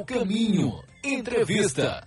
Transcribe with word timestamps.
o 0.00 0.04
caminho. 0.04 0.82
Entrevista. 1.04 2.02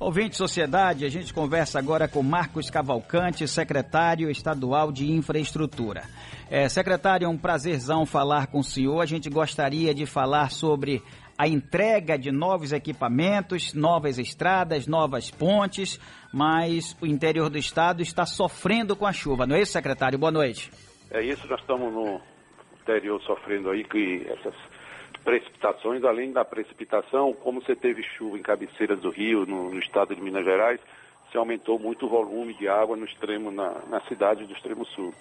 Ouvinte 0.00 0.36
Sociedade, 0.36 1.06
a 1.06 1.08
gente 1.08 1.32
conversa 1.32 1.78
agora 1.78 2.08
com 2.08 2.22
Marcos 2.22 2.68
Cavalcante, 2.70 3.46
secretário 3.46 4.28
estadual 4.30 4.90
de 4.90 5.10
Infraestrutura. 5.12 6.02
É, 6.50 6.68
secretário, 6.68 7.26
é 7.26 7.28
um 7.28 7.38
prazerzão 7.38 8.04
falar 8.04 8.48
com 8.48 8.58
o 8.58 8.64
senhor. 8.64 9.00
A 9.00 9.06
gente 9.06 9.30
gostaria 9.30 9.94
de 9.94 10.06
falar 10.06 10.50
sobre 10.50 11.00
a 11.38 11.46
entrega 11.46 12.18
de 12.18 12.32
novos 12.32 12.72
equipamentos, 12.72 13.72
novas 13.74 14.18
estradas, 14.18 14.88
novas 14.88 15.30
pontes, 15.30 16.00
mas 16.32 16.96
o 17.00 17.06
interior 17.06 17.48
do 17.48 17.58
estado 17.58 18.02
está 18.02 18.26
sofrendo 18.26 18.96
com 18.96 19.06
a 19.06 19.12
chuva, 19.12 19.46
não 19.46 19.54
é 19.54 19.62
isso, 19.62 19.72
secretário? 19.72 20.18
Boa 20.18 20.32
noite. 20.32 20.70
É 21.10 21.24
isso, 21.24 21.46
nós 21.46 21.60
estamos 21.60 21.92
no 21.92 22.20
interior 22.84 23.20
sofrendo 23.22 23.70
aí 23.70 23.82
que 23.82 24.26
essas 24.28 24.54
precipitações, 25.24 26.04
além 26.04 26.32
da 26.32 26.44
precipitação, 26.44 27.32
como 27.32 27.62
você 27.62 27.74
teve 27.74 28.02
chuva 28.02 28.38
em 28.38 28.42
cabeceiras 28.42 29.00
do 29.00 29.10
rio, 29.10 29.46
no, 29.46 29.70
no 29.70 29.78
estado 29.78 30.14
de 30.14 30.20
Minas 30.20 30.44
Gerais, 30.44 30.80
se 31.32 31.38
aumentou 31.38 31.78
muito 31.78 32.06
o 32.06 32.08
volume 32.08 32.52
de 32.54 32.68
água 32.68 32.96
no 32.96 33.06
extremo, 33.06 33.50
na, 33.50 33.72
na 33.88 34.00
cidade 34.02 34.44
do 34.44 34.52
extremo 34.52 34.84
sul. 34.84 35.12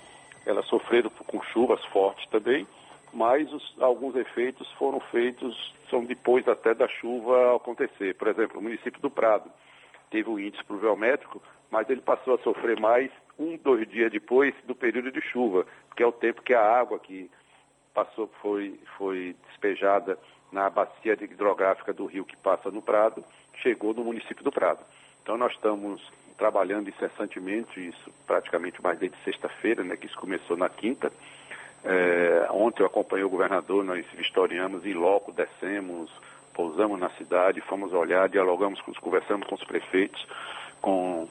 Elas 0.45 0.65
sofreram 0.67 1.09
com 1.09 1.41
chuvas 1.41 1.83
fortes 1.85 2.29
também, 2.29 2.67
mas 3.13 3.51
os, 3.53 3.75
alguns 3.79 4.15
efeitos 4.15 4.69
foram 4.73 4.99
feitos, 4.99 5.73
são 5.89 6.03
depois 6.03 6.45
até 6.47 6.73
da 6.73 6.87
chuva 6.87 7.55
acontecer. 7.55 8.13
Por 8.15 8.27
exemplo, 8.27 8.59
o 8.59 8.61
município 8.61 9.01
do 9.01 9.09
Prado 9.09 9.49
teve 10.11 10.29
o 10.29 10.39
índice 10.39 10.63
pluviométrico, 10.65 11.41
mas 11.71 11.89
ele 11.89 12.01
passou 12.01 12.35
a 12.35 12.39
sofrer 12.39 12.79
mais 12.79 13.09
um, 13.39 13.57
dois 13.57 13.87
dias 13.89 14.11
depois 14.11 14.53
do 14.65 14.75
período 14.75 15.11
de 15.11 15.21
chuva, 15.21 15.65
que 15.95 16.03
é 16.03 16.05
o 16.05 16.11
tempo 16.11 16.41
que 16.41 16.53
a 16.53 16.61
água 16.61 16.99
que 16.99 17.31
passou, 17.93 18.27
foi, 18.41 18.79
foi 18.97 19.35
despejada 19.47 20.17
na 20.51 20.69
bacia 20.69 21.13
hidrográfica 21.13 21.93
do 21.93 22.05
rio 22.05 22.25
que 22.25 22.35
passa 22.37 22.69
no 22.69 22.81
Prado, 22.81 23.23
chegou 23.61 23.93
no 23.93 24.03
município 24.03 24.43
do 24.43 24.51
Prado. 24.51 24.79
Então 25.21 25.37
nós 25.37 25.53
estamos 25.53 26.01
trabalhando 26.37 26.89
incessantemente, 26.89 27.87
isso 27.87 28.11
praticamente 28.25 28.81
mais 28.81 28.99
desde 28.99 29.17
sexta-feira, 29.23 29.83
né, 29.83 29.95
que 29.95 30.07
isso 30.07 30.17
começou 30.17 30.57
na 30.57 30.69
quinta. 30.69 31.11
É, 31.83 32.47
ontem 32.49 32.81
eu 32.81 32.87
acompanhei 32.87 33.23
o 33.23 33.29
governador, 33.29 33.83
nós 33.83 34.05
vistoriamos 34.13 34.85
em 34.85 34.93
loco, 34.93 35.31
descemos, 35.31 36.09
pousamos 36.53 36.99
na 36.99 37.09
cidade, 37.11 37.61
fomos 37.61 37.93
olhar, 37.93 38.29
dialogamos, 38.29 38.79
conversamos 38.99 39.47
com 39.47 39.55
os 39.55 39.63
prefeitos, 39.63 40.25
com, 40.81 41.27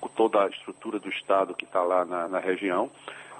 com 0.00 0.08
toda 0.08 0.44
a 0.44 0.48
estrutura 0.48 0.98
do 0.98 1.08
Estado 1.08 1.54
que 1.54 1.64
está 1.64 1.82
lá 1.82 2.04
na, 2.04 2.28
na 2.28 2.38
região, 2.38 2.90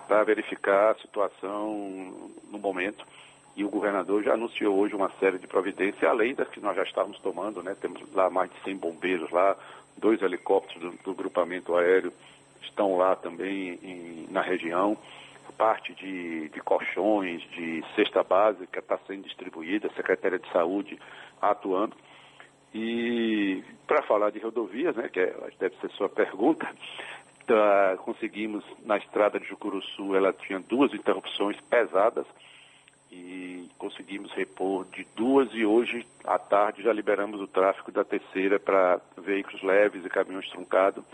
para 0.06 0.24
verificar 0.24 0.92
a 0.92 0.94
situação 0.96 2.30
no 2.50 2.58
momento. 2.58 3.04
E 3.56 3.64
o 3.64 3.70
governador 3.70 4.22
já 4.22 4.34
anunciou 4.34 4.76
hoje 4.78 4.94
uma 4.94 5.10
série 5.18 5.38
de 5.38 5.46
providências, 5.46 6.04
além 6.04 6.34
das 6.34 6.48
que 6.48 6.60
nós 6.60 6.76
já 6.76 6.82
estávamos 6.82 7.18
tomando, 7.20 7.62
né? 7.62 7.74
Temos 7.80 8.02
lá 8.12 8.28
mais 8.28 8.50
de 8.50 8.60
100 8.64 8.76
bombeiros 8.76 9.30
lá, 9.30 9.56
dois 9.96 10.20
helicópteros 10.20 10.82
do, 10.82 11.02
do 11.02 11.14
grupamento 11.14 11.74
aéreo 11.74 12.12
estão 12.62 12.96
lá 12.96 13.16
também 13.16 13.78
em, 13.82 14.26
na 14.30 14.42
região. 14.42 14.96
Parte 15.56 15.94
de, 15.94 16.50
de 16.50 16.60
colchões, 16.60 17.40
de 17.52 17.82
cesta 17.94 18.22
básica 18.22 18.80
está 18.80 18.98
sendo 19.06 19.22
distribuída, 19.22 19.88
a 19.88 19.94
Secretaria 19.94 20.38
de 20.38 20.52
Saúde 20.52 20.98
atuando. 21.40 21.96
E 22.74 23.64
para 23.86 24.02
falar 24.02 24.28
de 24.30 24.38
rodovias, 24.38 24.94
né, 24.96 25.08
que 25.08 25.18
é, 25.18 25.34
deve 25.58 25.74
ser 25.76 25.90
sua 25.92 26.10
pergunta, 26.10 26.68
tá, 27.46 27.96
conseguimos 27.98 28.64
na 28.84 28.96
estrada 28.96 29.38
de 29.38 29.46
Jucuruçu, 29.46 30.14
ela 30.14 30.32
tinha 30.32 30.60
duas 30.60 30.92
interrupções 30.92 31.56
pesadas 31.62 32.26
e 33.10 33.68
conseguimos 33.78 34.32
repor 34.32 34.84
de 34.86 35.06
duas 35.14 35.48
e 35.54 35.64
hoje 35.64 36.06
à 36.24 36.38
tarde 36.38 36.82
já 36.82 36.92
liberamos 36.92 37.40
o 37.40 37.46
tráfego 37.46 37.92
da 37.92 38.04
terceira 38.04 38.58
para 38.58 39.00
veículos 39.16 39.62
leves 39.62 40.04
e 40.04 40.08
caminhões 40.08 40.48
truncados. 40.50 41.04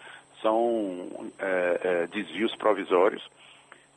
São 0.41 1.31
é, 1.39 1.81
é, 1.83 2.07
desvios 2.09 2.55
provisórios, 2.57 3.29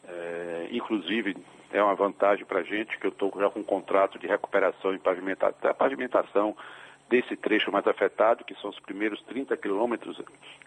é, 0.07 0.67
inclusive 0.71 1.35
é 1.71 1.81
uma 1.81 1.95
vantagem 1.95 2.45
para 2.45 2.59
a 2.59 2.63
gente 2.63 2.97
que 2.99 3.07
eu 3.07 3.11
estou 3.11 3.33
já 3.39 3.49
com 3.49 3.61
um 3.61 3.63
contrato 3.63 4.19
de 4.19 4.27
recuperação 4.27 4.93
e 4.93 4.99
pavimentação, 4.99 5.73
pavimentação 5.73 6.55
desse 7.09 7.35
trecho 7.35 7.71
mais 7.71 7.85
afetado, 7.87 8.43
que 8.43 8.55
são 8.55 8.69
os 8.69 8.79
primeiros 8.79 9.21
30 9.23 9.55
quilômetros 9.57 10.19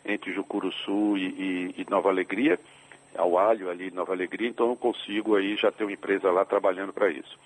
entre 0.05 0.33
Jucuruçu 0.33 1.17
e, 1.17 1.25
e, 1.27 1.75
e, 1.79 1.87
Nova 1.91 2.09
Alegria, 2.09 2.59
ao 3.17 3.39
Alho 3.39 3.71
ali 3.71 3.91
Nova 3.91 4.13
Alegria, 4.13 4.49
então 4.49 4.69
eu 4.69 4.77
consigo 4.77 5.35
aí 5.35 5.57
já 5.57 5.73
ter 5.73 5.85
uma 5.85 5.93
empresa 5.93 6.31
lá 6.31 6.45
trabalhando 6.45 6.93
para 6.93 7.11
isso. 7.11 7.39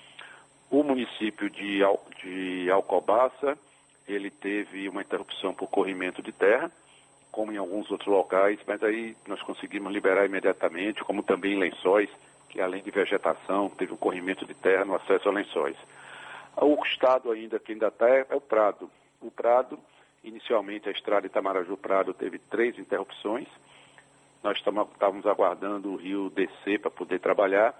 O 0.70 0.82
município 0.82 1.48
de, 1.50 1.80
de 2.22 2.70
Alcobaça, 2.70 3.56
ele 4.06 4.30
teve 4.30 4.88
uma 4.88 5.02
interrupção 5.02 5.54
por 5.54 5.68
corrimento 5.68 6.22
de 6.22 6.32
terra, 6.32 6.70
como 7.30 7.52
em 7.52 7.56
alguns 7.56 7.90
outros 7.90 8.08
locais, 8.08 8.58
mas 8.66 8.82
aí 8.82 9.16
nós 9.26 9.40
conseguimos 9.42 9.92
liberar 9.92 10.26
imediatamente, 10.26 11.02
como 11.02 11.22
também 11.22 11.54
em 11.54 11.58
Lençóis, 11.58 12.10
que 12.50 12.60
além 12.60 12.82
de 12.82 12.90
vegetação, 12.90 13.70
teve 13.70 13.94
um 13.94 13.96
corrimento 13.96 14.44
de 14.44 14.52
terra 14.52 14.84
no 14.84 14.94
acesso 14.94 15.28
a 15.28 15.32
Lençóis. 15.32 15.76
O 16.56 16.84
estado 16.84 17.30
ainda 17.30 17.58
que 17.58 17.72
ainda 17.72 17.88
está 17.88 18.08
é, 18.08 18.26
é, 18.28 18.34
o 18.34 18.40
Prado. 18.40 18.90
O 19.20 19.30
Prado, 19.30 19.78
inicialmente 20.22 20.88
a 20.88 20.92
estrada 20.92 21.26
Itamaraju-Prado 21.26 22.12
teve 22.14 22.38
três 22.38 22.78
interrupções. 22.78 23.48
Nós 24.42 24.58
estávamos 24.58 25.26
aguardando 25.26 25.92
o 25.92 25.96
rio 25.96 26.30
descer 26.30 26.80
para 26.80 26.90
poder 26.90 27.20
trabalhar. 27.20 27.74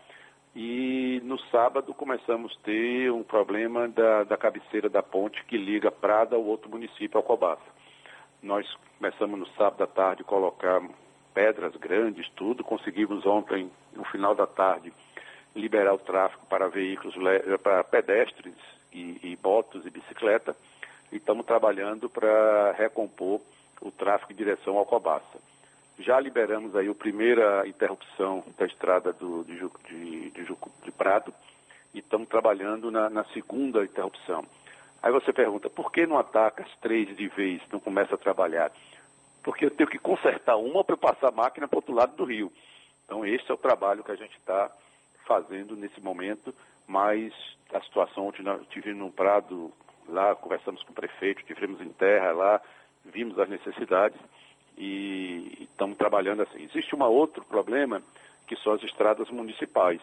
E 0.55 1.21
no 1.25 1.38
sábado 1.50 1.94
começamos 1.94 2.56
a 2.56 2.65
ter 2.65 3.11
um 3.11 3.22
problema 3.22 3.88
da, 3.88 4.25
da 4.25 4.37
cabeceira 4.37 4.88
da 4.88 5.03
ponte 5.03 5.43
que 5.44 5.56
liga 5.56 5.91
Prado 5.91 6.37
ao 6.37 6.44
outro 6.44 6.71
município, 6.71 7.19
Alcobaça. 7.19 7.62
Nós 8.43 8.66
começamos 8.99 9.38
no 9.38 9.47
sábado 9.55 9.82
à 9.82 9.87
tarde 9.87 10.22
a 10.22 10.25
colocar 10.27 10.82
pedras 11.32 11.75
grandes, 11.77 12.28
tudo. 12.31 12.62
Conseguimos 12.62 13.25
ontem, 13.25 13.71
no 13.94 14.05
final 14.05 14.34
da 14.34 14.47
tarde, 14.47 14.93
liberar 15.54 15.94
o 15.94 15.98
tráfego 15.98 16.46
para 16.46 16.68
veículos, 16.68 17.14
para 17.62 17.84
pedestres 17.84 18.54
e, 18.92 19.18
e 19.22 19.38
motos 19.42 19.84
e 19.86 19.90
bicicleta. 19.90 20.56
E 21.10 21.16
estamos 21.16 21.44
trabalhando 21.44 22.08
para 22.08 22.72
recompor 22.72 23.40
o 23.80 23.90
tráfego 23.90 24.32
em 24.32 24.36
direção 24.36 24.78
ao 24.78 24.86
Cobaça. 24.86 25.38
Já 25.98 26.18
liberamos 26.18 26.74
aí 26.74 26.88
a 26.88 26.94
primeira 26.94 27.66
interrupção 27.66 28.42
da 28.56 28.64
estrada 28.64 29.12
do, 29.12 29.44
de, 29.44 29.58
de, 29.88 30.30
de, 30.30 30.56
de 30.84 30.92
Prado 30.92 31.32
e 31.92 31.98
estamos 31.98 32.28
trabalhando 32.28 32.90
na, 32.90 33.10
na, 33.10 33.24
segunda 33.26 33.84
interrupção. 33.84 34.44
Aí 35.02 35.12
você 35.12 35.32
pergunta, 35.32 35.69
por 35.69 35.92
que 35.92 36.06
não 36.06 36.19
ataca 36.19 36.62
as 36.62 36.76
três 36.80 37.14
de 37.16 37.28
vez, 37.28 37.60
não 37.70 37.78
começa 37.78 38.14
a 38.14 38.19
trabalhar? 38.19 38.72
Porque 39.42 39.66
eu 39.66 39.70
tenho 39.70 39.90
que 39.90 39.98
consertar 39.98 40.56
uma 40.56 40.82
para 40.82 40.96
passar 40.96 41.28
a 41.28 41.32
máquina 41.32 41.69
para 41.69 41.76
o 41.76 41.78
outro 41.78 41.94
lado 41.94 42.16
do 42.16 42.24
rio. 42.24 42.50
Então 43.04 43.26
esse 43.26 43.50
é 43.50 43.54
o 43.54 43.58
trabalho 43.58 44.02
que 44.02 44.12
a 44.12 44.16
gente 44.16 44.36
está 44.38 44.70
fazendo 45.27 45.77
nesse 45.77 46.00
momento, 46.00 46.55
mas 46.87 47.33
a 47.72 47.81
situação 47.81 48.28
ontem 48.28 48.43
nós 48.43 48.66
tivemos 48.69 49.00
no 49.00 49.10
Prado 49.10 49.72
lá, 50.09 50.34
conversamos 50.34 50.83
com 50.83 50.93
o 50.93 50.94
prefeito, 50.94 51.44
tivemos 51.44 51.81
em 51.81 51.88
terra 51.91 52.33
lá, 52.33 52.60
vimos 53.05 53.38
as 53.38 53.49
necessidades 53.49 54.19
e 54.77 55.69
estamos 55.71 55.97
trabalhando 55.97 56.43
assim. 56.43 56.62
Existe 56.62 56.94
um 56.94 57.03
outro 57.03 57.44
problema 57.44 58.03
que 58.47 58.56
são 58.56 58.72
as 58.72 58.82
estradas 58.82 59.31
municipais. 59.31 60.00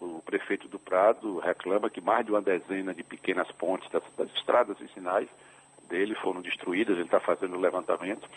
O 0.00 0.20
prefeito 0.22 0.68
do 0.68 0.78
Prado 0.78 1.38
reclama 1.38 1.90
que 1.90 2.00
mais 2.00 2.24
de 2.24 2.32
uma 2.32 2.42
dezena 2.42 2.94
de 2.94 3.02
pequenas 3.02 3.50
pontes 3.52 3.90
das, 3.90 4.02
das 4.16 4.30
estradas 4.34 4.78
vicinais 4.78 5.28
dele 5.88 6.14
foram 6.16 6.40
destruídas, 6.40 6.96
ele 6.96 7.04
está 7.04 7.20
fazendo 7.20 7.56
o 7.56 7.60
levantamento, 7.60 8.28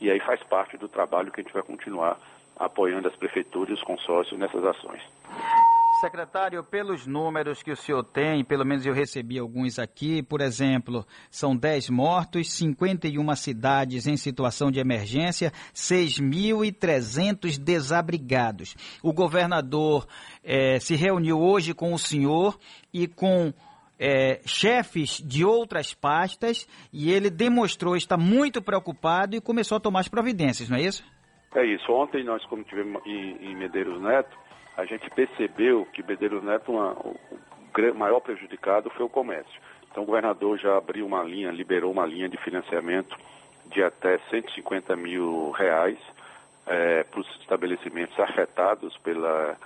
e 0.00 0.10
aí 0.10 0.18
faz 0.20 0.42
parte 0.42 0.76
do 0.76 0.88
trabalho 0.88 1.30
que 1.30 1.40
a 1.40 1.42
gente 1.42 1.52
vai 1.52 1.62
continuar 1.62 2.18
apoiando 2.56 3.08
as 3.08 3.16
prefeituras 3.16 3.70
e 3.70 3.72
os 3.74 3.82
consórcios 3.82 4.38
nessas 4.38 4.64
ações. 4.64 5.02
Secretário, 6.04 6.62
pelos 6.62 7.06
números 7.06 7.62
que 7.62 7.72
o 7.72 7.76
senhor 7.76 8.04
tem, 8.04 8.44
pelo 8.44 8.62
menos 8.62 8.84
eu 8.84 8.92
recebi 8.92 9.38
alguns 9.38 9.78
aqui, 9.78 10.22
por 10.22 10.42
exemplo, 10.42 11.06
são 11.30 11.56
10 11.56 11.88
mortos, 11.88 12.52
51 12.52 13.34
cidades 13.34 14.06
em 14.06 14.14
situação 14.14 14.70
de 14.70 14.78
emergência, 14.78 15.50
6.300 15.72 17.58
desabrigados. 17.58 18.76
O 19.02 19.14
governador 19.14 20.06
eh, 20.44 20.78
se 20.78 20.94
reuniu 20.94 21.40
hoje 21.40 21.72
com 21.72 21.94
o 21.94 21.98
senhor 21.98 22.58
e 22.92 23.08
com 23.08 23.50
é, 23.98 24.42
chefes 24.44 25.22
de 25.26 25.42
outras 25.42 25.94
pastas 25.94 26.68
e 26.92 27.10
ele 27.10 27.30
demonstrou 27.30 27.96
estar 27.96 28.18
muito 28.18 28.60
preocupado 28.60 29.36
e 29.36 29.40
começou 29.40 29.78
a 29.78 29.80
tomar 29.80 30.00
as 30.00 30.08
providências, 30.08 30.68
não 30.68 30.76
é 30.76 30.82
isso? 30.82 31.02
É 31.54 31.64
isso. 31.64 31.90
Ontem 31.92 32.24
nós, 32.24 32.44
como 32.46 32.64
tivemos 32.64 33.00
em, 33.06 33.52
em 33.52 33.56
Medeiros 33.56 34.02
Neto, 34.02 34.36
a 34.76 34.84
gente 34.84 35.08
percebeu 35.10 35.86
que 35.92 36.02
Medeiros 36.02 36.42
Neto, 36.42 36.72
uma, 36.72 36.92
o, 36.92 37.16
maior 37.94 38.20
prejudicado 38.20 38.90
foi 38.90 39.06
o 39.06 39.08
comércio. 39.08 39.60
Então 39.90 40.02
o 40.02 40.06
governador 40.06 40.58
já 40.58 40.76
abriu 40.76 41.06
uma 41.06 41.22
linha, 41.22 41.50
liberou 41.50 41.92
uma 41.92 42.06
linha 42.06 42.28
de 42.28 42.36
financiamento 42.38 43.16
de 43.66 43.82
até 43.82 44.18
150 44.30 44.96
mil 44.96 45.50
reais 45.52 45.98
é, 46.66 47.04
para 47.04 47.20
os 47.20 47.40
estabelecimentos 47.40 48.18
afetados 48.18 48.96
pela, 48.98 49.56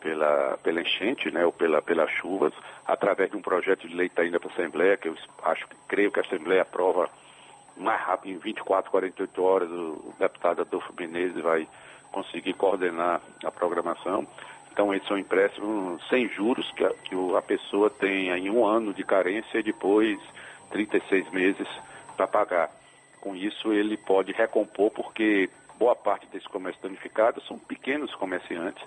pela, 0.00 0.58
pela 0.62 0.80
enchente, 0.80 1.30
né, 1.30 1.44
ou 1.44 1.52
pela, 1.52 1.80
pelas 1.80 2.10
chuvas, 2.10 2.52
através 2.86 3.30
de 3.30 3.36
um 3.36 3.42
projeto 3.42 3.88
de 3.88 3.94
lei 3.94 4.08
está 4.08 4.24
indo 4.24 4.38
para 4.38 4.50
a 4.50 4.52
Assembleia, 4.52 4.96
que 4.96 5.08
eu 5.08 5.16
acho 5.44 5.66
creio 5.88 6.10
que 6.10 6.20
a 6.20 6.22
Assembleia 6.22 6.62
aprova 6.62 7.08
mais 7.76 8.00
rápido, 8.02 8.34
em 8.34 8.38
24, 8.38 8.90
48 8.90 9.42
horas, 9.42 9.70
o 9.70 10.14
deputado 10.18 10.60
Adolfo 10.60 10.92
Menezes 10.98 11.42
vai 11.42 11.66
conseguir 12.12 12.52
coordenar 12.52 13.20
a 13.44 13.50
programação. 13.50 14.26
Então, 14.70 14.94
esses 14.94 15.06
são 15.08 15.18
empréstimos 15.18 16.06
sem 16.08 16.28
juros, 16.28 16.70
que 16.72 16.84
a, 16.84 16.90
que 16.90 17.14
a 17.36 17.42
pessoa 17.42 17.90
tem 17.90 18.30
em 18.30 18.50
um 18.50 18.64
ano 18.64 18.94
de 18.94 19.02
carência 19.02 19.58
e 19.58 19.62
depois 19.62 20.18
36 20.70 21.30
meses 21.30 21.68
para 22.16 22.26
pagar. 22.26 22.70
Com 23.20 23.36
isso, 23.36 23.72
ele 23.72 23.96
pode 23.96 24.32
recompor, 24.32 24.90
porque 24.90 25.50
boa 25.78 25.94
parte 25.94 26.26
desse 26.26 26.48
comércio 26.48 26.82
danificado 26.82 27.42
são 27.42 27.58
pequenos 27.58 28.14
comerciantes. 28.14 28.82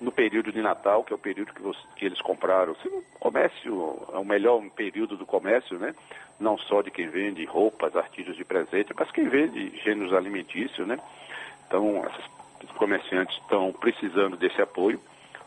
No 0.00 0.12
período 0.12 0.52
de 0.52 0.60
Natal, 0.60 1.04
que 1.04 1.12
é 1.12 1.16
o 1.16 1.18
período 1.18 1.54
que, 1.54 1.62
você, 1.62 1.78
que 1.96 2.04
eles 2.04 2.20
compraram, 2.20 2.72
o 2.84 3.18
comércio 3.18 4.06
é 4.12 4.18
o 4.18 4.24
melhor 4.24 4.60
período 4.70 5.16
do 5.16 5.24
comércio, 5.24 5.78
né? 5.78 5.94
Não 6.38 6.58
só 6.58 6.82
de 6.82 6.90
quem 6.90 7.08
vende 7.08 7.44
roupas, 7.44 7.96
artigos 7.96 8.36
de 8.36 8.44
presente, 8.44 8.92
mas 8.96 9.10
quem 9.12 9.28
vende 9.28 9.70
gêneros 9.82 10.12
alimentícios, 10.12 10.86
né? 10.86 10.98
Então, 11.66 12.04
esses 12.64 12.76
comerciantes 12.76 13.36
estão 13.38 13.72
precisando 13.72 14.36
desse 14.36 14.60
apoio. 14.60 15.00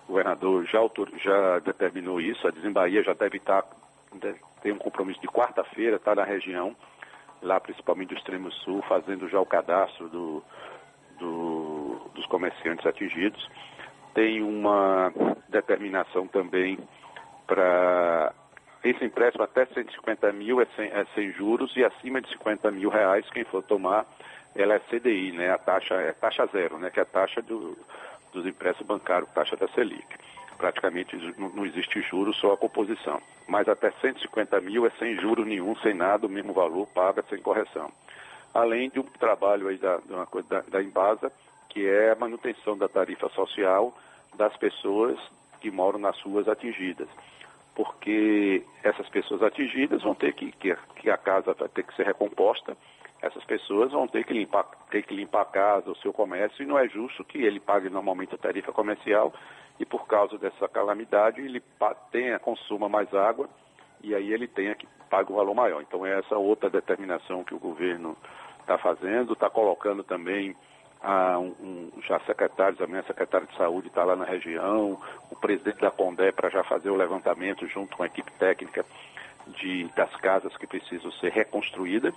O 0.06 0.14
governador 0.14 0.66
já, 0.66 0.80
autor, 0.80 1.10
já 1.18 1.60
determinou 1.60 2.22
isso, 2.22 2.48
a 2.48 2.52
Desembaía 2.52 3.04
já 3.04 3.14
deve 3.14 3.38
estar, 3.38 3.66
deve 4.14 4.40
ter 4.62 4.72
um 4.72 4.78
compromisso 4.78 5.19
de 5.19 5.28
quarta-feira, 5.28 5.98
está 5.98 6.16
na 6.16 6.24
região, 6.24 6.75
lá 7.42 7.60
principalmente 7.60 8.10
do 8.10 8.16
extremo 8.16 8.52
sul, 8.52 8.81
fazendo 8.84 9.28
já 9.28 9.40
o 9.40 9.46
cadastro 9.46 10.08
do, 10.08 10.44
do, 11.19 12.02
dos 12.16 12.25
comerciantes 12.28 12.86
atingidos. 12.86 13.50
Tem 14.14 14.42
uma 14.42 15.12
determinação 15.50 16.28
também 16.28 16.80
para 17.46 18.34
esse 18.84 19.04
empréstimo 19.04 19.44
até 19.44 19.66
150 19.66 20.31
mil 20.34 20.62
é 20.62 20.66
sem, 20.75 20.88
é 20.88 21.06
sem, 21.14 21.31
juros 21.34 21.75
e 21.75 21.84
acima 21.84 22.22
de 22.22 22.30
50 22.30 22.72
mil 22.72 22.90
reais, 22.90 23.30
quem 23.31 23.44
for 23.44 23.62
tomar, 23.64 24.06
ela 24.57 24.74
é 24.74 24.80
CDI, 24.80 25.31
né? 25.31 25.51
A 25.51 25.57
taxa 25.57 25.94
é 25.95 26.12
taxa 26.12 26.45
zero, 26.48 26.77
né? 26.77 26.89
Que 26.89 27.00
é 27.00 27.04
a 27.04 27.06
taxa 27.06 27.42
do, 27.42 27.77
dos 28.33 28.45
empréstimos 28.45 28.88
bancários, 28.88 29.30
taxa 29.31 29.56
da 29.56 29.68
Selic. 29.69 30.07
Praticamente 30.57 31.15
não 31.38 31.65
existe 31.65 32.01
juros, 32.01 32.36
só 32.38 32.54
a 32.54 32.57
composição. 32.57 33.21
Mas 33.48 33.69
até 33.69 33.92
150 33.92 34.59
mil 34.62 34.86
é 34.86 34.89
sem 34.98 35.15
juros 35.15 35.45
nenhum, 35.45 35.75
sem 35.77 35.94
nada, 35.94 36.25
o 36.25 36.30
mesmo 36.30 36.51
valor, 36.51 36.88
paga 36.88 37.24
sem 37.30 37.39
correção 37.39 37.92
além 38.57 38.89
de 38.89 39.00
um 39.00 39.04
trabalho 39.04 39.68
aí 39.68 39.77
da, 39.77 39.98
da, 39.98 40.62
da 40.62 40.81
Embasa, 40.81 41.31
que 41.69 41.86
é 41.86 42.12
a 42.12 42.15
manutenção 42.15 42.75
da 42.75 42.88
tarifa 42.88 43.30
social 43.30 43.95
das 44.36 44.56
pessoas 44.57 45.19
que 45.62 45.69
moram 45.69 46.00
nas 46.00 46.19
ruas 46.21 46.48
atingidas. 46.48 47.07
Porque 47.75 48.63
essas 48.83 49.07
pessoas 49.09 49.44
atingidas 49.44 50.01
vão 50.01 50.15
ter 50.15 50.33
que, 50.33 50.51
que, 50.54 50.75
que 50.95 51.09
a 51.09 51.18
casa 51.18 51.54
vai 51.54 51.69
ter 51.69 51.83
que 51.83 51.95
ser 51.95 52.07
recomposta, 52.07 52.75
essas 53.22 53.44
pessoas 53.46 53.92
vão 53.92 54.08
ter 54.08 54.24
que, 54.25 54.34
limpar, 54.34 54.66
ter 54.92 55.04
que 55.04 55.14
limpar 55.14 55.42
a 55.42 55.46
casa, 55.46 55.90
o 55.90 55.98
seu 55.98 56.14
comércio, 56.14 56.64
e 56.64 56.66
não 56.66 56.78
é 56.78 56.88
justo 56.88 57.24
que 57.24 57.44
ele 57.44 57.60
pague 57.60 57.90
normalmente 57.90 58.36
a 58.36 58.38
tarifa 58.38 58.72
comercial 58.72 59.34
e 59.80 59.86
por 59.86 60.08
causa 60.08 60.38
dessa 60.38 60.68
calamidade 60.68 61.42
ele 61.42 61.62
tenha, 62.12 62.40
consuma 62.40 62.88
mais 62.90 63.14
água 63.14 63.50
e 64.04 64.14
aí 64.14 64.31
ele 64.31 64.48
tenha 64.48 64.75
que 64.75 64.88
pagar 65.10 65.31
um 65.31 65.36
valor 65.36 65.56
maior. 65.56 65.81
Então 65.81 66.06
é 66.06 66.19
essa 66.19 66.38
outra 66.38 66.69
determinação 66.69 67.44
que 67.44 67.56
o 67.56 67.60
governo 67.60 68.16
está 68.60 68.78
fazendo, 68.78 69.34
está 69.34 69.50
colocando 69.50 70.04
também 70.04 70.56
ah, 71.02 71.40
um, 71.40 71.92
já 72.08 72.19
secretários, 72.22 72.81
a 72.81 72.88
minha 72.88 73.04
secretária 73.04 73.48
de 73.48 73.56
saúde 73.56 73.88
está 73.88 74.04
lá 74.04 74.16
na 74.16 74.25
região, 74.25 75.00
o 75.30 75.36
presidente 75.36 75.80
da 75.80 75.92
Pondé 75.92 76.31
para 76.31 76.50
já 76.50 76.64
fazer 76.64 76.90
o 76.90 76.96
levantamento 76.96 77.68
junto 77.68 77.96
com 77.96 78.04
a 78.04 78.08
equipe 78.08 78.31
técnica 78.34 78.86
de, 79.48 79.86
das 79.96 80.14
casas 80.18 80.56
que 80.58 80.68
precisam 80.68 81.12
ser 81.14 81.31
reconstruídas. 81.31 82.14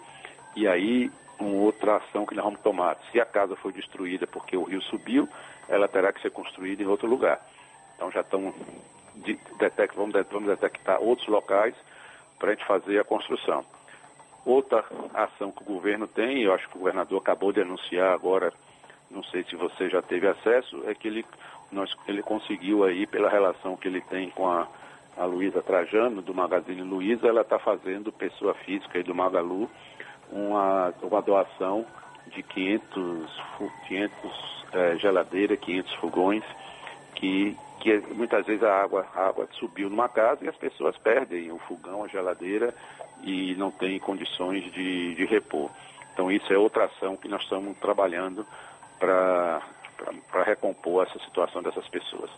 E 0.56 0.67
aí, 0.67 1.11
uma 1.38 1.62
outra 1.62 1.97
ação 1.97 2.26
que 2.26 2.35
nós 2.35 2.44
vamos 2.44 2.61
tomar. 2.61 2.97
Se 3.11 3.20
a 3.20 3.25
casa 3.25 3.56
foi 3.56 3.73
destruída 3.73 4.26
porque 4.26 4.56
o 4.56 4.64
rio 4.64 4.82
subiu, 4.82 5.29
ela 5.69 5.88
terá 5.88 6.12
que 6.12 6.20
ser 6.20 6.31
construída 6.31 6.82
em 6.82 6.87
outro 6.87 7.08
lugar. 7.08 7.41
Então 7.97 8.11
já 8.11 8.20
estamos 8.20 8.55
de, 9.17 9.38
detect, 9.58 9.97
vamos, 9.97 10.14
vamos 10.31 10.49
detectar 10.49 11.00
outros 11.00 11.29
locais 11.29 11.75
para 12.38 12.50
a 12.50 12.55
gente 12.55 12.67
fazer 12.67 12.99
a 12.99 13.05
construção. 13.05 13.64
Outra 14.44 14.85
ação 15.14 15.52
que 15.52 15.62
o 15.62 15.67
governo 15.67 16.06
tem, 16.06 16.43
eu 16.43 16.55
acho 16.55 16.69
que 16.69 16.76
o 16.76 16.81
governador 16.81 17.20
acabou 17.20 17.52
de 17.52 17.61
anunciar 17.61 18.12
agora, 18.12 18.52
não 19.11 19.23
sei 19.25 19.44
se 19.44 19.55
você 19.55 19.88
já 19.91 20.00
teve 20.00 20.26
acesso, 20.26 20.82
é 20.87 20.94
que 20.94 21.08
ele, 21.08 21.26
nós, 21.70 21.94
ele 22.08 22.23
conseguiu 22.23 22.85
aí, 22.85 23.06
pela 23.06 23.29
relação 23.29 23.76
que 23.76 23.87
ele 23.87 24.00
tem 24.00 24.31
com 24.31 24.49
a, 24.49 24.67
a 25.19 25.25
Luísa 25.26 25.61
Trajano, 25.62 26.23
do 26.23 26.35
Magazine 26.35 26.81
Luiza, 26.81 27.26
ela 27.26 27.43
está 27.43 27.58
fazendo, 27.58 28.11
pessoa 28.11 28.55
física 28.55 28.97
aí 28.97 29.05
do 29.05 29.14
Magalu, 29.14 29.69
uma, 30.30 30.92
uma 31.02 31.22
doação 31.22 31.84
de 32.28 32.42
500, 32.42 33.30
500 33.88 34.64
é, 34.72 34.96
geladeiras, 34.96 35.58
500 35.58 35.94
fogões, 35.94 36.44
que, 37.14 37.56
que 37.80 37.98
muitas 38.14 38.46
vezes 38.46 38.62
a 38.62 38.82
água, 38.82 39.06
a 39.14 39.28
água 39.28 39.48
subiu 39.52 39.90
numa 39.90 40.08
casa 40.08 40.44
e 40.44 40.48
as 40.48 40.56
pessoas 40.56 40.96
perdem 40.98 41.50
o 41.50 41.58
fogão, 41.58 42.04
a 42.04 42.08
geladeira 42.08 42.74
e 43.22 43.54
não 43.56 43.70
têm 43.70 43.98
condições 43.98 44.64
de, 44.72 45.14
de 45.14 45.24
repor. 45.26 45.70
Então 46.12 46.30
isso 46.30 46.52
é 46.52 46.58
outra 46.58 46.84
ação 46.84 47.16
que 47.16 47.28
nós 47.28 47.42
estamos 47.42 47.76
trabalhando 47.78 48.46
para 48.98 49.62
recompor 50.44 51.06
essa 51.06 51.18
situação 51.24 51.62
dessas 51.62 51.86
pessoas. 51.88 52.30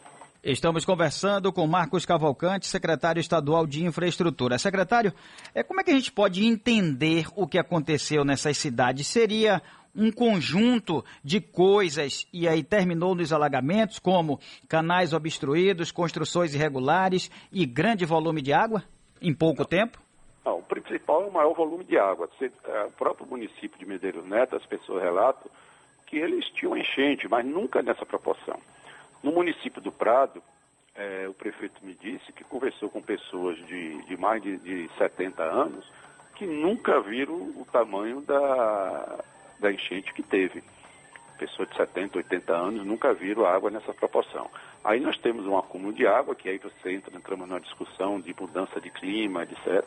Estamos 0.45 0.85
conversando 0.85 1.53
com 1.53 1.65
Marcos 1.69 2.05
Cavalcante, 2.05 2.67
secretário 2.67 3.21
estadual 3.21 3.65
de 3.65 3.85
Infraestrutura. 3.85 4.59
Secretário, 4.59 5.13
é, 5.55 5.63
como 5.63 5.81
é 5.81 5.85
que 5.85 5.93
a 5.93 5.95
gente 5.95 6.11
pode 6.11 6.45
entender 6.45 7.27
o 7.37 7.47
que 7.47 7.57
aconteceu 7.57 8.25
nessas 8.25 8.59
cidades? 8.59 9.07
Seria 9.07 9.63
um 9.95 10.11
conjunto 10.11 11.05
de 11.23 11.41
coisas 11.41 12.27
e 12.33 12.49
aí 12.49 12.65
terminou 12.65 13.15
nos 13.15 13.33
alagamentos, 13.33 14.01
como 14.01 14.41
canais 14.69 15.13
obstruídos, 15.13 15.93
construções 15.93 16.57
irregulares 16.57 17.31
e 17.53 17.65
grande 17.65 18.05
volume 18.05 18.43
de 18.43 18.53
água 18.53 18.83
em 19.21 19.33
pouco 19.33 19.65
tempo? 19.65 20.03
Não, 20.45 20.59
o 20.59 20.63
principal 20.63 21.23
é 21.23 21.27
o 21.27 21.33
maior 21.33 21.55
volume 21.55 21.85
de 21.85 21.97
água. 21.97 22.29
É, 22.41 22.83
o 22.87 22.91
próprio 22.91 23.29
município 23.29 23.79
de 23.79 23.87
Medeiros 23.87 24.27
Neto, 24.27 24.57
as 24.57 24.67
pessoas 24.67 25.05
relatam 25.05 25.49
que 26.09 26.17
eles 26.17 26.45
tinham 26.47 26.77
enchente, 26.77 27.29
mas 27.29 27.47
nunca 27.47 27.81
nessa 27.81 28.05
proporção. 28.05 28.59
No 29.23 29.33
município 29.33 29.81
do 29.81 29.93
Prado, 29.93 30.43
é, 30.95 31.27
o 31.29 31.35
prefeito 31.35 31.85
me 31.85 31.95
disse 31.95 32.33
que 32.33 32.45
conversou 32.45 32.91
com 32.91 33.01
pessoas 33.01 33.57
de, 33.67 34.03
de 34.03 34.17
mais 34.17 34.43
de, 34.43 34.57
de 34.59 34.91
70 34.99 35.43
anos 35.43 35.85
que 36.35 36.47
nunca 36.47 37.01
viram 37.01 37.35
o 37.35 37.67
tamanho 37.71 38.21
da, 38.23 39.21
da 39.61 39.73
enchente 39.73 40.13
que 40.13 40.23
teve. 40.23 40.63
Pessoas 41.39 41.69
de 41.71 41.77
70, 41.77 42.19
80 42.19 42.53
anos 42.53 42.87
nunca 42.87 43.13
viram 43.13 43.47
água 43.47 43.71
nessa 43.71 43.95
proporção. 43.95 44.51
Aí 44.85 45.01
nós 45.01 45.17
temos 45.19 45.47
um 45.47 45.57
acúmulo 45.57 45.93
de 45.93 46.07
água, 46.07 46.35
que 46.35 46.49
aí 46.49 46.59
você 46.59 46.93
entra, 46.93 47.17
entramos 47.17 47.49
numa 47.49 47.61
discussão 47.61 48.21
de 48.21 48.35
mudança 48.39 48.81
de 48.81 48.91
clima, 48.91 49.45
etc. 49.45 49.87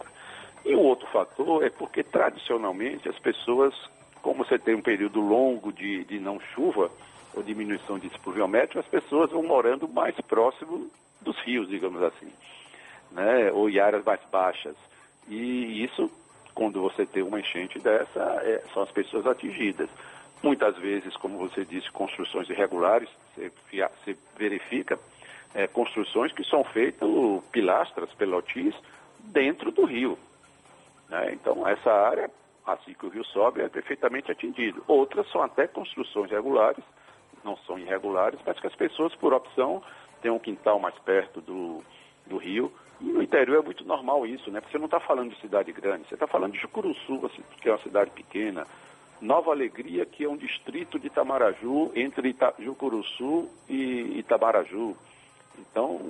E 0.63 0.74
o 0.74 0.79
outro 0.79 1.07
fator 1.07 1.63
é 1.63 1.69
porque 1.69 2.03
tradicionalmente 2.03 3.07
as 3.07 3.19
pessoas, 3.19 3.74
como 4.21 4.43
você 4.43 4.57
tem 4.57 4.75
um 4.75 4.81
período 4.81 5.19
longo 5.19 5.71
de, 5.71 6.03
de 6.05 6.19
não 6.19 6.39
chuva, 6.39 6.89
ou 7.36 7.44
diminuição 7.44 8.00
de 8.00 8.10
pluviométrico, 8.20 8.80
as 8.80 8.88
pessoas 8.88 9.32
vão 9.32 9.44
morando 9.44 9.88
mais 9.88 10.15
próximo 10.22 10.89
dos 11.22 11.38
rios, 11.39 11.68
digamos 11.68 12.01
assim, 12.01 12.32
né? 13.12 13.51
ou 13.51 13.70
em 13.70 13.80
áreas 13.80 14.04
mais 14.04 14.22
baixas. 14.32 14.75
E 15.27 15.84
isso, 15.84 16.10
quando 16.54 16.82
você 16.82 17.06
tem 17.06 17.24
uma 17.24 17.39
enchente 17.39 17.80
dessa, 17.80 18.20
é, 18.44 18.63
são 18.74 18.84
as 18.84 18.92
pessoas 18.92 19.25
atingidas. 19.27 19.89
Muitas 20.42 20.77
vezes, 20.77 21.15
como 21.18 21.38
você 21.38 21.65
disse, 21.65 21.92
construções 21.92 22.50
irregulares, 22.50 23.10
você, 23.36 23.51
você 23.70 24.18
verifica 24.38 25.00
é, 25.54 25.68
construções 25.68 26.32
que 26.32 26.44
são 26.44 26.63
feitas, 26.63 27.10
pilastras, 27.51 28.13
pelotis, 28.13 28.75
dentro 29.20 29.72
do 29.72 29.86
rio. 29.86 30.18
Né? 31.10 31.34
Então, 31.34 31.68
essa 31.68 31.92
área, 31.92 32.30
assim 32.65 32.94
que 32.94 33.06
o 33.06 33.10
rio 33.10 33.25
sobe, 33.25 33.62
é 33.62 33.70
perfeitamente 33.70 34.32
atingido. 34.32 34.84
Outras 34.88 35.30
são 35.32 35.42
até 35.42 35.68
construções 35.68 36.30
regulares, 36.30 36.84
não 37.45 37.55
são 37.65 37.79
irregulares, 37.79 38.39
mas 38.45 38.59
que 38.59 38.67
as 38.67 38.75
pessoas, 38.75 39.13
por 39.15 39.33
opção, 39.33 39.81
têm 40.21 40.31
um 40.31 40.39
quintal 40.39 40.79
mais 40.79 40.97
perto 40.99 41.39
do, 41.39 41.83
do 42.25 42.37
rio. 42.37 42.71
E 42.99 43.05
no 43.05 43.21
interior 43.21 43.61
é 43.61 43.65
muito 43.65 43.85
normal 43.85 44.25
isso, 44.25 44.49
né? 44.49 44.59
Porque 44.59 44.71
você 44.71 44.79
não 44.79 44.85
está 44.85 44.99
falando 44.99 45.29
de 45.29 45.39
cidade 45.39 45.71
grande, 45.71 46.07
você 46.07 46.15
está 46.15 46.27
falando 46.27 46.53
de 46.53 46.59
Jucuruçu, 46.59 47.25
assim, 47.25 47.43
que 47.61 47.69
é 47.69 47.71
uma 47.71 47.83
cidade 47.83 48.09
pequena. 48.11 48.65
Nova 49.21 49.51
Alegria, 49.51 50.05
que 50.05 50.23
é 50.23 50.29
um 50.29 50.35
distrito 50.35 50.99
de 50.99 51.07
Itamaraju, 51.07 51.91
entre 51.95 52.29
Ita 52.29 52.53
Jucuruçu 52.59 53.49
e 53.69 54.19
Itamaraju. 54.19 54.95
Então, 55.57 56.01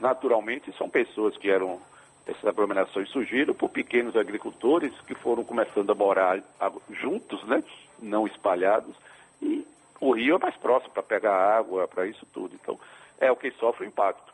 naturalmente, 0.00 0.72
são 0.78 0.88
pessoas 0.88 1.36
que 1.36 1.50
eram 1.50 1.78
essas 2.26 2.44
aglomerações 2.44 3.08
surgiram 3.08 3.54
por 3.54 3.70
pequenos 3.70 4.14
agricultores 4.14 4.92
que 5.06 5.14
foram 5.14 5.42
começando 5.42 5.90
a 5.90 5.94
morar 5.94 6.42
juntos, 6.90 7.42
né? 7.44 7.64
não 8.00 8.26
espalhados, 8.26 8.94
e 9.40 9.66
o 10.00 10.12
rio 10.12 10.36
é 10.36 10.38
mais 10.38 10.56
próximo 10.56 10.92
para 10.92 11.02
pegar 11.02 11.34
água, 11.34 11.88
para 11.88 12.06
isso 12.06 12.26
tudo. 12.32 12.54
Então, 12.54 12.78
é 13.20 13.30
o 13.30 13.36
que 13.36 13.50
sofre 13.52 13.84
o 13.84 13.88
impacto. 13.88 14.32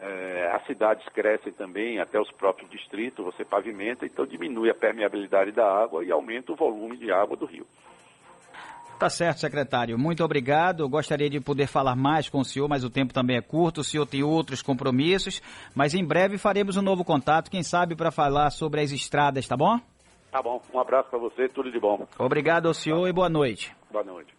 É, 0.00 0.50
as 0.52 0.66
cidades 0.66 1.06
crescem 1.10 1.52
também, 1.52 2.00
até 2.00 2.20
os 2.20 2.30
próprios 2.32 2.68
distritos, 2.70 3.24
você 3.24 3.44
pavimenta, 3.44 4.04
então 4.04 4.26
diminui 4.26 4.68
a 4.68 4.74
permeabilidade 4.74 5.52
da 5.52 5.64
água 5.64 6.04
e 6.04 6.10
aumenta 6.10 6.52
o 6.52 6.56
volume 6.56 6.96
de 6.96 7.12
água 7.12 7.36
do 7.36 7.46
rio. 7.46 7.66
Tá 8.98 9.08
certo, 9.10 9.40
secretário. 9.40 9.98
Muito 9.98 10.22
obrigado. 10.22 10.84
Eu 10.84 10.88
gostaria 10.88 11.28
de 11.28 11.40
poder 11.40 11.66
falar 11.66 11.96
mais 11.96 12.28
com 12.28 12.38
o 12.38 12.44
senhor, 12.44 12.68
mas 12.68 12.84
o 12.84 12.90
tempo 12.90 13.12
também 13.12 13.36
é 13.36 13.42
curto. 13.42 13.80
O 13.80 13.84
senhor 13.84 14.06
tem 14.06 14.22
outros 14.22 14.62
compromissos, 14.62 15.42
mas 15.74 15.92
em 15.94 16.04
breve 16.04 16.38
faremos 16.38 16.76
um 16.76 16.82
novo 16.82 17.04
contato, 17.04 17.50
quem 17.50 17.64
sabe 17.64 17.96
para 17.96 18.12
falar 18.12 18.50
sobre 18.50 18.80
as 18.80 18.92
estradas, 18.92 19.48
tá 19.48 19.56
bom? 19.56 19.80
Tá 20.30 20.40
bom. 20.40 20.62
Um 20.72 20.78
abraço 20.78 21.10
para 21.10 21.18
você, 21.18 21.48
tudo 21.48 21.70
de 21.70 21.80
bom. 21.80 22.06
Obrigado 22.18 22.66
ao 22.66 22.74
senhor 22.74 23.02
tá. 23.02 23.08
e 23.08 23.12
boa 23.12 23.28
noite. 23.28 23.74
Boa 23.90 24.04
noite. 24.04 24.30